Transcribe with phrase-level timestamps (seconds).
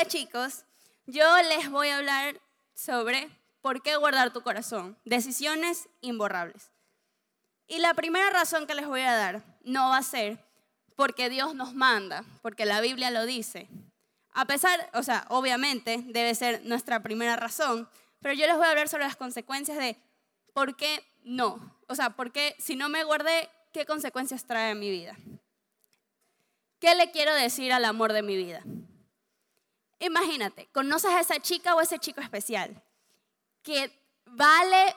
[0.00, 0.64] Hola chicos,
[1.04, 2.40] yo les voy a hablar
[2.72, 3.28] sobre
[3.60, 6.70] por qué guardar tu corazón, decisiones imborrables.
[7.66, 10.42] Y la primera razón que les voy a dar no va a ser
[10.96, 13.68] porque Dios nos manda, porque la Biblia lo dice.
[14.32, 17.86] A pesar, o sea, obviamente debe ser nuestra primera razón,
[18.22, 19.98] pero yo les voy a hablar sobre las consecuencias de
[20.54, 21.76] por qué no.
[21.88, 25.14] O sea, por qué si no me guardé, qué consecuencias trae a mi vida.
[26.78, 28.64] ¿Qué le quiero decir al amor de mi vida?
[30.00, 32.82] Imagínate, conoces a esa chica o ese chico especial
[33.62, 33.92] que
[34.24, 34.96] vale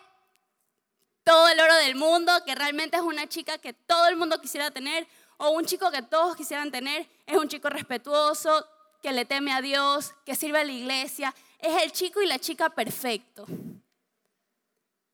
[1.24, 4.72] todo el oro del mundo, que realmente es una chica que todo el mundo quisiera
[4.72, 8.66] tener, o un chico que todos quisieran tener, es un chico respetuoso,
[9.02, 12.40] que le teme a Dios, que sirve a la iglesia, es el chico y la
[12.40, 13.46] chica perfecto.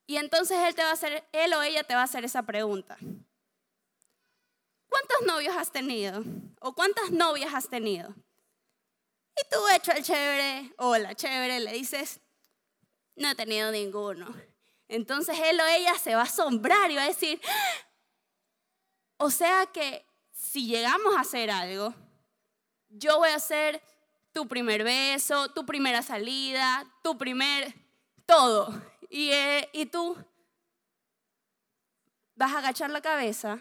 [0.06, 2.44] Y entonces él te va a hacer, él o ella te va a hacer esa
[2.44, 2.98] pregunta.
[4.88, 6.24] ¿Cuántos novios has tenido?
[6.60, 8.14] ¿O cuántas novias has tenido?
[9.40, 12.20] Y tú hecho el chévere o la chévere le dices,
[13.16, 14.28] no he tenido ninguno.
[14.88, 17.40] Entonces él o ella se va a asombrar y va a decir,
[19.18, 21.94] o sea que si llegamos a hacer algo,
[22.90, 23.82] yo voy a hacer
[24.34, 27.74] tu primer beso, tu primera salida, tu primer
[28.26, 28.82] todo.
[29.10, 30.18] Y, eh, y tú
[32.36, 33.60] vas a agachar la cabeza,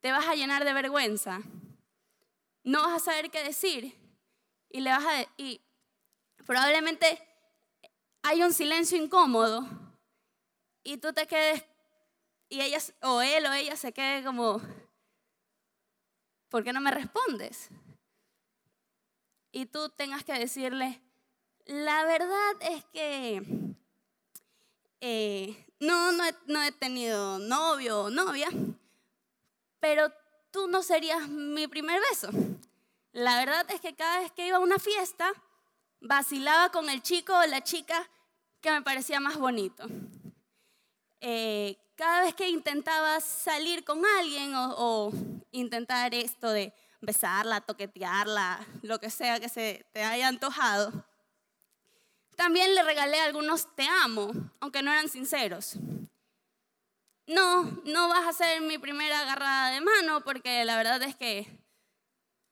[0.00, 1.40] te vas a llenar de vergüenza
[2.64, 3.94] no vas a saber qué decir
[4.70, 5.60] y le vas a y
[6.46, 7.22] probablemente
[8.22, 9.66] hay un silencio incómodo
[10.82, 11.62] y tú te quedes
[12.48, 14.60] y ella o él o ella se quede como
[16.48, 17.68] ¿por qué no me respondes?
[19.52, 21.00] Y tú tengas que decirle
[21.66, 23.42] la verdad es que
[25.00, 28.48] eh, no, no he, no he tenido novio o novia,
[29.80, 30.10] pero
[30.54, 32.28] tú no serías mi primer beso.
[33.10, 35.32] La verdad es que cada vez que iba a una fiesta,
[36.00, 38.08] vacilaba con el chico o la chica
[38.60, 39.84] que me parecía más bonito.
[41.20, 45.12] Eh, cada vez que intentaba salir con alguien o, o,
[45.50, 50.92] intentar esto de besarla, toquetearla, lo que sea que se te haya antojado,
[52.36, 54.30] también le regalé algunos te amo,
[54.60, 55.78] aunque no eran sinceros
[57.26, 61.46] no, no vas a ser mi primera agarrada de mano porque la verdad es que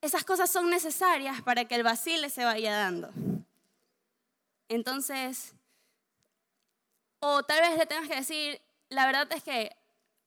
[0.01, 3.11] esas cosas son necesarias para que el vacile se vaya dando.
[4.69, 5.55] Entonces,
[7.21, 9.77] o tal vez le tengas que decir, la verdad es que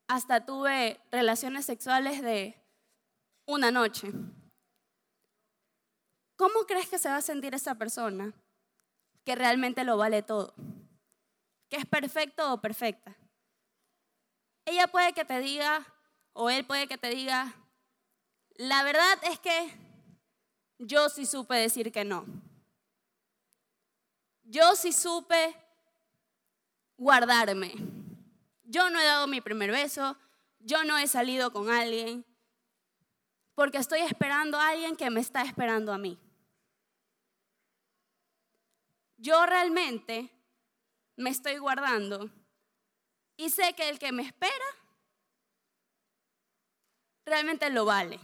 [0.08, 2.56] hasta tuve relaciones sexuales de
[3.46, 4.12] una noche.
[6.38, 8.34] ¿Cómo crees que se va a sentir esa persona
[9.26, 10.54] que realmente lo vale todo?
[11.70, 13.16] Que es perfecto o perfecta.
[14.66, 15.86] Ella puede que te diga,
[16.34, 17.54] o él puede que te diga,
[18.56, 19.78] la verdad es que
[20.80, 22.26] yo sí supe decir que no.
[24.44, 25.56] Yo sí supe
[26.98, 27.74] guardarme.
[28.64, 30.18] Yo no he dado mi primer beso,
[30.60, 32.26] yo no he salido con alguien,
[33.54, 36.20] porque estoy esperando a alguien que me está esperando a mí.
[39.18, 40.30] Yo realmente
[41.16, 42.30] me estoy guardando
[43.38, 44.66] y sé que el que me espera
[47.26, 48.20] realmente lo vale.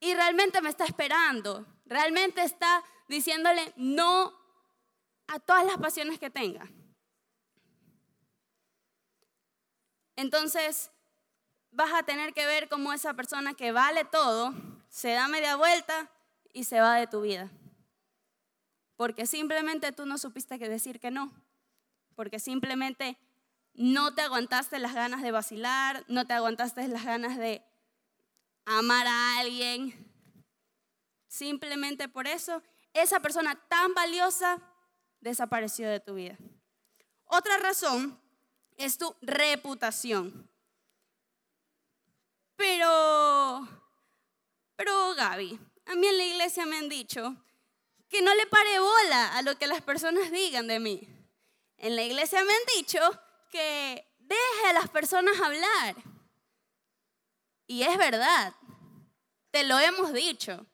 [0.00, 1.66] Y realmente me está esperando.
[1.86, 4.32] Realmente está diciéndole no
[5.28, 6.68] a todas las pasiones que tenga.
[10.16, 10.90] Entonces,
[11.70, 14.54] vas a tener que ver cómo esa persona que vale todo
[14.88, 16.10] se da media vuelta
[16.52, 17.50] y se va de tu vida.
[18.96, 21.32] Porque simplemente tú no supiste que decir que no.
[22.14, 23.18] Porque simplemente
[23.74, 27.62] no te aguantaste las ganas de vacilar, no te aguantaste las ganas de
[28.64, 30.10] amar a alguien.
[31.26, 32.62] Simplemente por eso,
[32.92, 34.58] esa persona tan valiosa
[35.20, 36.36] desapareció de tu vida.
[37.24, 38.20] Otra razón
[38.76, 40.48] es tu reputación.
[42.56, 43.66] Pero,
[44.76, 47.34] pero Gaby, a mí en la iglesia me han dicho
[48.08, 51.08] que no le pare bola a lo que las personas digan de mí.
[51.78, 53.00] En la iglesia me han dicho
[53.52, 55.94] que deje a las personas hablar.
[57.66, 58.54] Y es verdad,
[59.50, 60.66] te lo hemos dicho,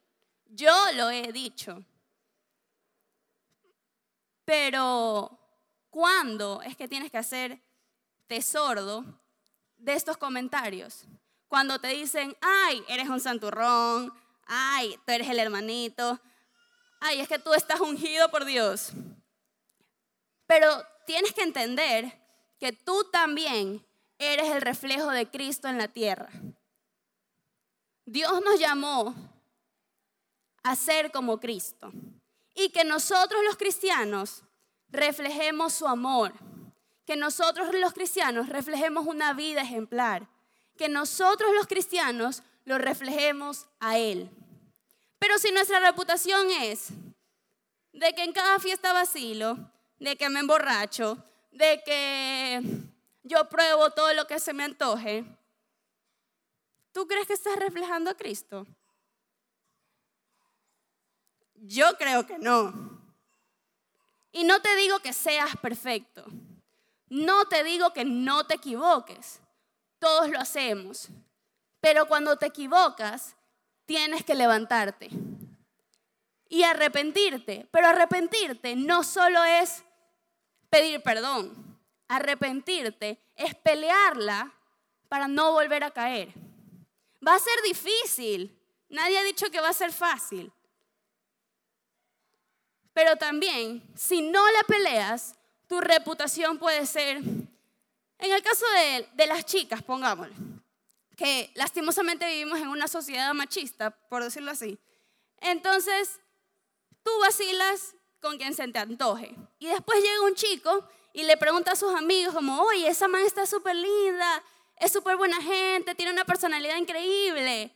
[0.46, 1.84] yo lo he dicho.
[4.44, 5.38] Pero,
[5.90, 7.60] ¿cuándo es que tienes que hacer
[8.40, 9.04] sordo
[9.76, 11.04] de estos comentarios?
[11.48, 14.12] Cuando te dicen, ay, eres un santurrón,
[14.46, 16.20] ay, tú eres el hermanito,
[17.00, 18.92] ay, es que tú estás ungido por Dios.
[20.46, 22.27] Pero tienes que entender
[22.58, 23.84] que tú también
[24.19, 26.28] eres el reflejo de Cristo en la tierra.
[28.05, 29.14] Dios nos llamó
[30.62, 31.93] a ser como Cristo.
[32.55, 34.43] Y que nosotros los cristianos
[34.88, 36.32] reflejemos su amor.
[37.06, 40.28] Que nosotros los cristianos reflejemos una vida ejemplar.
[40.76, 44.31] Que nosotros los cristianos lo reflejemos a Él.
[45.19, 46.88] Pero si nuestra reputación es
[47.93, 49.58] de que en cada fiesta vacilo,
[49.99, 51.25] de que me emborracho,
[51.58, 52.62] de que
[53.25, 55.25] yo pruebo todo lo que se me antoje,
[56.93, 58.64] ¿tú crees que estás reflejando a Cristo?
[61.56, 62.72] Yo creo que no.
[64.31, 66.25] Y no te digo que seas perfecto.
[67.08, 69.40] No te digo que no te equivoques.
[69.99, 71.08] Todos lo hacemos.
[71.81, 73.34] Pero cuando te equivocas,
[73.84, 75.11] tienes que levantarte
[76.49, 77.66] y arrepentirte.
[77.72, 79.82] Pero arrepentirte no solo es
[80.70, 81.79] pedir perdón.
[82.09, 84.53] Arrepentirte es pelearla
[85.09, 86.32] para no volver a caer.
[87.26, 88.55] Va a ser difícil.
[88.88, 90.53] Nadie ha dicho que va a ser fácil.
[92.93, 95.37] Pero también, si no la peleas,
[95.69, 97.47] tu reputación puede ser, en
[98.19, 100.35] el caso de, de las chicas, pongámoslo,
[101.17, 104.79] que lastimosamente vivimos en una sociedad machista, por decirlo así.
[105.41, 106.21] Entonces,
[107.03, 109.35] tú vacilas con quien se te antoje.
[109.59, 113.23] Y después llega un chico y le pregunta a sus amigos como, oye, esa man
[113.23, 114.43] está súper linda,
[114.76, 117.75] es súper buena gente, tiene una personalidad increíble.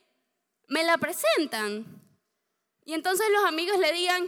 [0.68, 1.84] Me la presentan.
[2.84, 4.26] Y entonces los amigos le digan,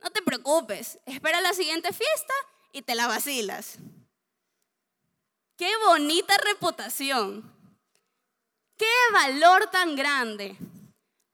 [0.00, 2.34] no te preocupes, espera la siguiente fiesta
[2.72, 3.78] y te la vacilas.
[5.56, 7.52] Qué bonita reputación.
[8.76, 10.56] Qué valor tan grande.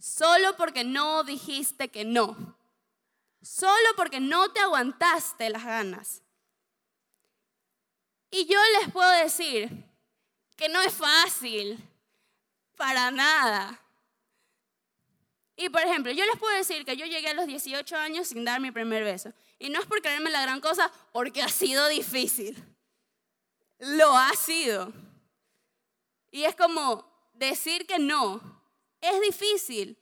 [0.00, 2.55] Solo porque no dijiste que no.
[3.46, 6.22] Solo porque no te aguantaste las ganas.
[8.28, 9.70] Y yo les puedo decir
[10.56, 11.78] que no es fácil.
[12.74, 13.80] Para nada.
[15.54, 18.44] Y por ejemplo, yo les puedo decir que yo llegué a los 18 años sin
[18.44, 19.32] dar mi primer beso.
[19.58, 22.62] Y no es por creerme la gran cosa, porque ha sido difícil.
[23.78, 24.92] Lo ha sido.
[26.30, 28.40] Y es como decir que no.
[29.00, 29.96] Es difícil.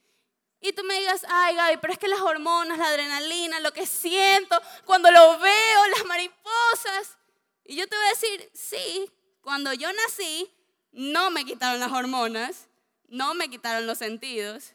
[0.67, 3.85] Y tú me digas, ay Gaby, pero es que las hormonas, la adrenalina, lo que
[3.85, 7.19] siento cuando lo veo, las mariposas.
[7.65, 9.13] Y yo te voy a decir, sí,
[9.43, 10.51] cuando yo nací,
[10.91, 12.67] no me quitaron las hormonas,
[13.09, 14.73] no me quitaron los sentidos,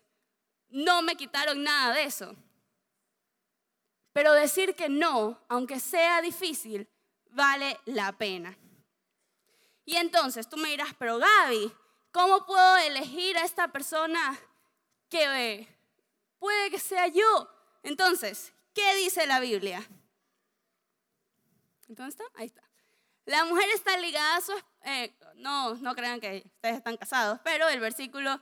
[0.69, 2.36] no me quitaron nada de eso.
[4.13, 6.88] Pero decir que no, aunque sea difícil,
[7.31, 8.56] vale la pena.
[9.86, 11.74] Y entonces tú me dirás, pero Gaby,
[12.12, 14.39] ¿cómo puedo elegir a esta persona
[15.09, 15.27] que
[16.39, 17.50] puede que sea yo?
[17.83, 19.86] Entonces, ¿qué dice la Biblia?
[21.88, 22.24] ¿Dónde está?
[22.36, 22.63] Ahí está.
[23.25, 24.53] La mujer está ligada a su...
[24.86, 28.39] Eh, no, no crean que ustedes están casados, pero el versículo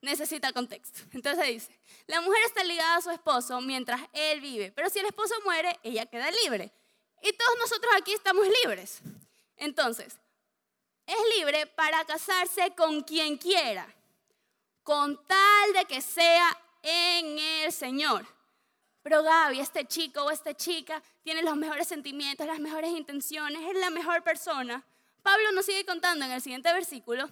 [0.00, 1.00] necesita contexto.
[1.12, 5.06] Entonces dice, la mujer está ligada a su esposo mientras él vive, pero si el
[5.06, 6.72] esposo muere, ella queda libre.
[7.22, 9.00] Y todos nosotros aquí estamos libres.
[9.56, 10.18] Entonces,
[11.06, 13.86] es libre para casarse con quien quiera,
[14.82, 18.26] con tal de que sea en el Señor.
[19.02, 23.78] Pero Gaby, este chico o esta chica tiene los mejores sentimientos, las mejores intenciones, es
[23.78, 24.84] la mejor persona.
[25.22, 27.28] Pablo nos sigue contando en el siguiente versículo,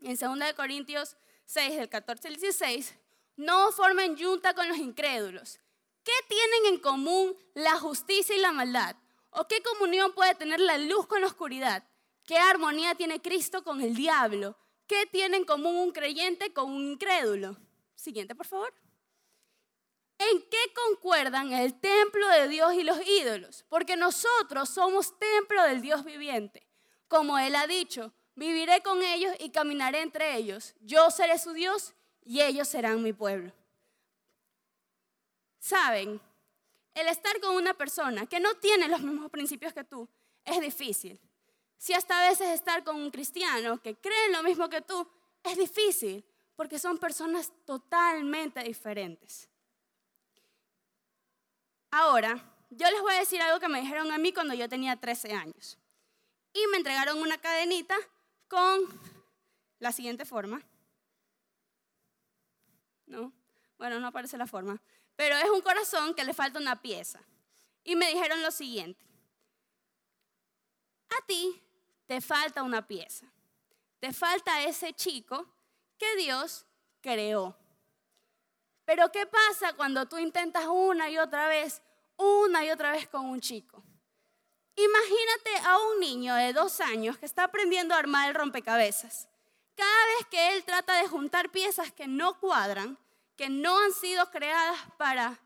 [0.00, 1.16] en 2 Corintios
[1.46, 2.94] 6, del 14 al 16,
[3.36, 5.58] no formen junta con los incrédulos.
[6.04, 8.96] ¿Qué tienen en común la justicia y la maldad?
[9.30, 11.82] ¿O qué comunión puede tener la luz con la oscuridad?
[12.26, 14.56] ¿Qué armonía tiene Cristo con el diablo?
[14.86, 17.56] ¿Qué tiene en común un creyente con un incrédulo?
[18.04, 18.70] Siguiente, por favor.
[20.18, 23.64] ¿En qué concuerdan el templo de Dios y los ídolos?
[23.70, 26.66] Porque nosotros somos templo del Dios viviente.
[27.08, 30.74] Como Él ha dicho, viviré con ellos y caminaré entre ellos.
[30.80, 33.52] Yo seré su Dios y ellos serán mi pueblo.
[35.58, 36.20] Saben,
[36.92, 40.06] el estar con una persona que no tiene los mismos principios que tú
[40.44, 41.18] es difícil.
[41.78, 45.08] Si hasta a veces estar con un cristiano que cree en lo mismo que tú
[45.42, 46.22] es difícil,
[46.56, 49.48] porque son personas totalmente diferentes.
[51.90, 54.96] Ahora, yo les voy a decir algo que me dijeron a mí cuando yo tenía
[54.96, 55.78] 13 años.
[56.52, 57.96] Y me entregaron una cadenita
[58.48, 58.80] con
[59.78, 60.62] la siguiente forma.
[63.06, 63.32] ¿No?
[63.78, 64.80] Bueno, no aparece la forma.
[65.16, 67.20] Pero es un corazón que le falta una pieza.
[67.84, 69.04] Y me dijeron lo siguiente.
[71.10, 71.62] A ti
[72.06, 73.26] te falta una pieza.
[74.00, 75.53] Te falta ese chico
[75.98, 76.66] que Dios
[77.00, 77.56] creó.
[78.84, 81.82] Pero ¿qué pasa cuando tú intentas una y otra vez,
[82.16, 83.82] una y otra vez con un chico?
[84.76, 89.28] Imagínate a un niño de dos años que está aprendiendo a armar el rompecabezas.
[89.76, 92.98] Cada vez que él trata de juntar piezas que no cuadran,
[93.36, 95.40] que no han sido creadas para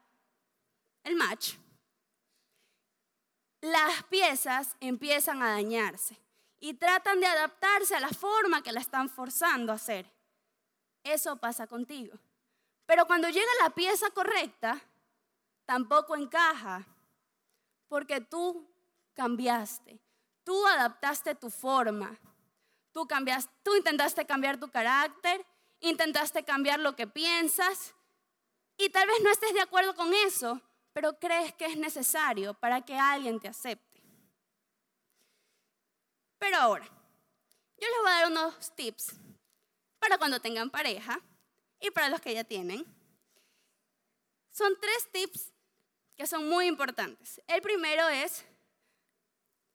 [1.04, 1.54] el match,
[3.60, 6.16] las piezas empiezan a dañarse
[6.60, 10.10] y tratan de adaptarse a la forma que la están forzando a hacer.
[11.12, 12.18] Eso pasa contigo.
[12.84, 14.80] Pero cuando llega la pieza correcta,
[15.64, 16.86] tampoco encaja,
[17.88, 18.66] porque tú
[19.14, 19.98] cambiaste,
[20.44, 22.18] tú adaptaste tu forma,
[22.92, 25.44] tú cambiaste, tú intentaste cambiar tu carácter,
[25.80, 27.94] intentaste cambiar lo que piensas
[28.76, 30.60] y tal vez no estés de acuerdo con eso,
[30.92, 34.02] pero crees que es necesario para que alguien te acepte.
[36.38, 39.27] Pero ahora, yo les voy a dar unos tips
[39.98, 41.20] para cuando tengan pareja
[41.80, 42.84] y para los que ya tienen.
[44.50, 45.52] Son tres tips
[46.16, 47.40] que son muy importantes.
[47.46, 48.44] El primero es,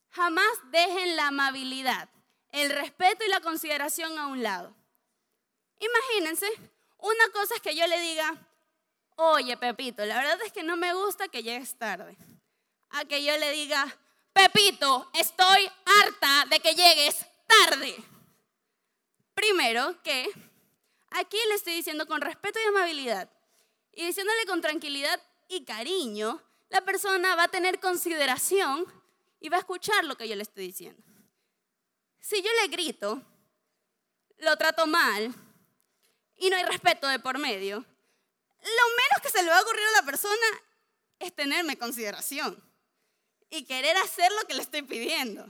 [0.09, 2.09] jamás dejen la amabilidad,
[2.51, 4.75] el respeto y la consideración a un lado.
[5.79, 6.47] Imagínense,
[6.97, 8.35] una cosa es que yo le diga,
[9.15, 12.17] oye Pepito, la verdad es que no me gusta que llegues tarde.
[12.89, 13.97] A que yo le diga,
[14.33, 17.95] Pepito, estoy harta de que llegues tarde.
[19.33, 20.29] Primero que
[21.11, 23.29] aquí le estoy diciendo con respeto y amabilidad
[23.91, 28.85] y diciéndole con tranquilidad y cariño, la persona va a tener consideración
[29.39, 31.03] y va a escuchar lo que yo le estoy diciendo.
[32.19, 33.21] Si yo le grito,
[34.37, 35.33] lo trato mal
[36.37, 39.83] y no hay respeto de por medio, lo menos que se le va a ocurrir
[39.85, 40.47] a la persona
[41.19, 42.61] es tenerme consideración
[43.49, 45.45] y querer hacer lo que le estoy pidiendo.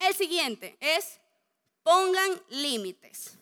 [0.00, 1.20] El siguiente es
[1.82, 3.38] pongan límites.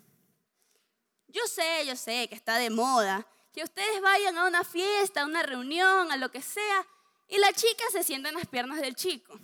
[1.28, 5.26] Yo sé, yo sé que está de moda que ustedes vayan a una fiesta, a
[5.26, 6.86] una reunión, a lo que sea,
[7.28, 9.38] y la chica se sienta en las piernas del chico.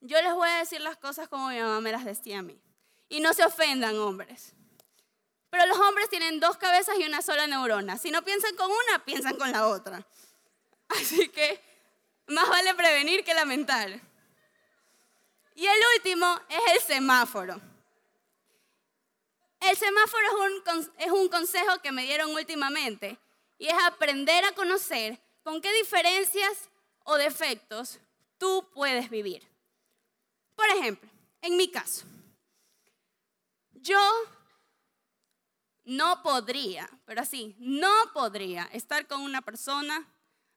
[0.00, 2.60] Yo les voy a decir las cosas como mi mamá me las decía a mí.
[3.08, 4.52] Y no se ofendan, hombres.
[5.50, 7.98] Pero los hombres tienen dos cabezas y una sola neurona.
[7.98, 10.06] Si no piensan con una, piensan con la otra.
[10.88, 11.60] Así que
[12.26, 14.00] más vale prevenir que lamentar.
[15.54, 17.60] Y el último es el semáforo.
[19.64, 20.34] El semáforo es
[20.74, 23.18] un, es un consejo que me dieron últimamente
[23.58, 26.70] y es aprender a conocer con qué diferencias
[27.04, 27.98] o defectos
[28.38, 29.46] tú puedes vivir.
[30.54, 31.08] Por ejemplo,
[31.40, 32.04] en mi caso,
[33.72, 33.98] yo
[35.84, 40.08] no podría, pero así, no podría estar con una persona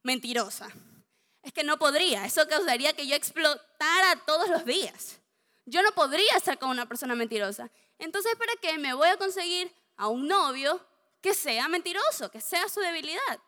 [0.04, 0.70] mentirosa.
[1.44, 5.20] Es que no podría, eso causaría que yo explotara todos los días.
[5.66, 7.70] Yo no podría estar con una persona mentirosa.
[8.00, 10.86] Entonces, ¿para qué me voy a conseguir a un novio
[11.22, 13.40] que sea mentiroso, que sea su debilidad?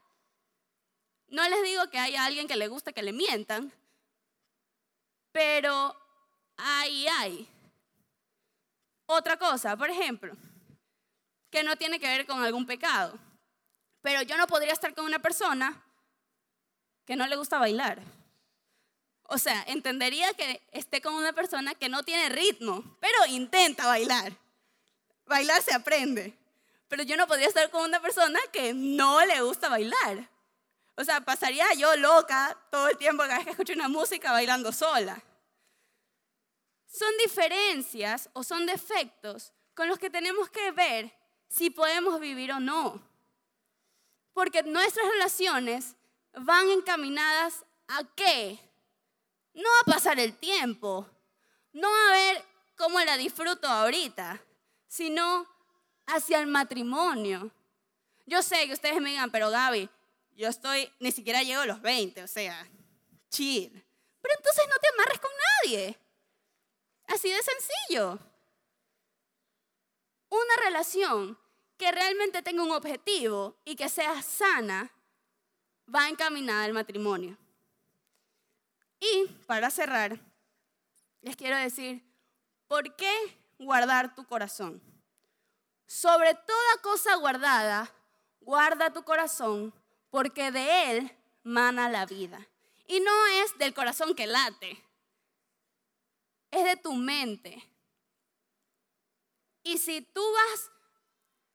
[1.27, 3.71] No les digo que haya alguien que le guste que le mientan,
[5.31, 5.95] pero
[6.57, 7.47] ahí hay.
[9.05, 10.35] Otra cosa, por ejemplo,
[11.51, 13.17] que no tiene que ver con algún pecado,
[14.01, 15.83] pero yo no podría estar con una persona
[17.05, 18.01] que no le gusta bailar.
[19.31, 24.33] O sea, entendería que esté con una persona que no tiene ritmo, pero intenta bailar.
[25.25, 26.33] Bailar se aprende.
[26.88, 30.27] Pero yo no podría estar con una persona que no le gusta bailar.
[30.95, 34.71] O sea, pasaría yo loca todo el tiempo cada vez que escucho una música bailando
[34.71, 35.21] sola.
[36.91, 41.13] Son diferencias o son defectos con los que tenemos que ver
[41.48, 43.00] si podemos vivir o no.
[44.33, 45.95] Porque nuestras relaciones
[46.33, 48.59] van encaminadas a qué?
[49.59, 51.05] No a pasar el tiempo,
[51.73, 52.45] no a ver
[52.77, 54.41] cómo la disfruto ahorita,
[54.87, 55.45] sino
[56.07, 57.51] hacia el matrimonio.
[58.25, 59.89] Yo sé que ustedes me digan, pero Gaby,
[60.35, 62.67] yo estoy, ni siquiera llego a los 20, o sea,
[63.29, 63.85] chill.
[64.21, 65.31] Pero entonces no te amarres con
[65.63, 65.99] nadie.
[67.07, 68.17] Así de sencillo.
[70.29, 71.37] Una relación
[71.77, 74.91] que realmente tenga un objetivo y que sea sana
[75.93, 77.37] va encaminada al matrimonio.
[78.99, 80.19] Y para cerrar,
[81.21, 82.03] les quiero decir,
[82.67, 83.13] ¿por qué
[83.57, 84.81] guardar tu corazón?
[85.85, 87.91] Sobre toda cosa guardada,
[88.41, 89.73] guarda tu corazón,
[90.09, 92.45] porque de él mana la vida.
[92.87, 94.83] Y no es del corazón que late,
[96.51, 97.63] es de tu mente.
[99.63, 100.71] Y si tú vas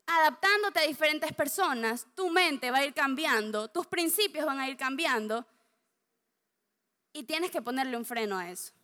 [0.07, 4.77] adaptándote a diferentes personas, tu mente va a ir cambiando, tus principios van a ir
[4.77, 5.47] cambiando
[7.15, 8.75] y tienes que ponerle un freno a eso.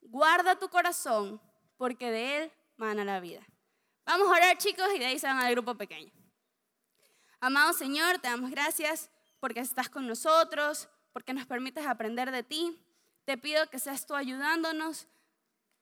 [0.00, 1.40] Guarda tu corazón
[1.76, 3.46] porque de él mana la vida.
[4.04, 6.10] Vamos a orar chicos y de ahí se van al grupo pequeño.
[7.38, 12.80] Amado Señor, te damos gracias porque estás con nosotros, porque nos permites aprender de ti.
[13.24, 15.06] Te pido que seas tú ayudándonos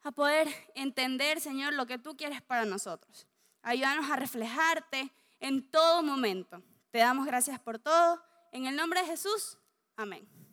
[0.03, 3.27] a poder entender, Señor, lo que tú quieres para nosotros.
[3.63, 6.63] Ayúdanos a reflejarte en todo momento.
[6.91, 8.23] Te damos gracias por todo.
[8.53, 9.59] En el nombre de Jesús,
[9.97, 10.44] amén.